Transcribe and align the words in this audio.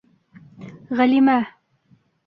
Ғәлимә! 1.01 1.39